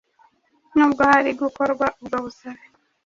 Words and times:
Nubwo 0.75 1.01
hari 1.11 1.29
gukorwa 1.41 1.85
ubwo 2.01 2.17
busabe 2.25 2.63